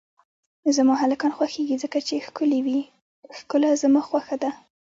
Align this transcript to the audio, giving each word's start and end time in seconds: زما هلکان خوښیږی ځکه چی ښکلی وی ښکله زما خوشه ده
زما 0.75 0.93
هلکان 1.01 1.31
خوښیږی 1.37 1.77
ځکه 1.83 1.97
چی 2.07 2.15
ښکلی 2.25 2.59
وی 2.65 2.79
ښکله 3.37 3.69
زما 3.83 4.01
خوشه 4.07 4.35
ده 4.43 4.49